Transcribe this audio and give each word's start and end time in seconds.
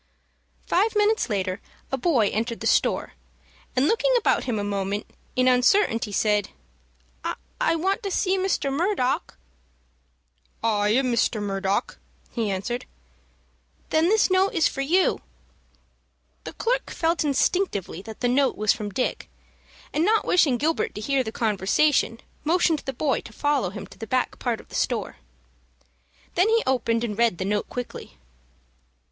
Five 0.65 0.95
minutes 0.95 1.29
later 1.29 1.61
a 1.91 1.95
boy 1.95 2.29
entered 2.29 2.59
the 2.61 2.65
store, 2.65 3.13
and, 3.75 3.87
looking 3.87 4.11
about 4.17 4.45
him 4.45 4.57
a 4.57 4.63
moment 4.63 5.05
in 5.35 5.47
uncertainty, 5.47 6.11
said, 6.11 6.49
"I 7.23 7.75
want 7.75 8.01
to 8.01 8.09
see 8.09 8.35
Mr. 8.35 8.73
Murdock." 8.73 9.37
"I 10.63 10.89
am 10.89 11.13
Mr. 11.13 11.39
Murdock," 11.39 11.99
he 12.31 12.49
answered. 12.49 12.87
"Then 13.91 14.05
this 14.09 14.31
note 14.31 14.55
is 14.55 14.67
for 14.67 14.81
you." 14.81 15.21
The 16.45 16.53
clerk 16.53 16.89
felt 16.89 17.23
instinctively 17.23 18.01
that 18.01 18.21
the 18.21 18.27
note 18.27 18.57
was 18.57 18.73
from 18.73 18.89
Dick, 18.89 19.29
and, 19.93 20.03
not 20.03 20.25
wishing 20.25 20.57
Gilbert 20.57 20.95
to 20.95 21.01
hear 21.01 21.23
the 21.23 21.31
conversation, 21.31 22.19
motioned 22.43 22.79
the 22.79 22.91
boy 22.93 23.21
to 23.21 23.31
follow 23.31 23.69
him 23.69 23.85
to 23.85 23.99
the 23.99 24.07
back 24.07 24.39
part 24.39 24.59
of 24.59 24.69
the 24.69 24.73
store. 24.73 25.17
Then 26.33 26.49
he 26.49 26.63
opened 26.65 27.03
and 27.03 27.15
read 27.15 27.37
the 27.37 27.45
note 27.45 27.69
quickly. 27.69 28.17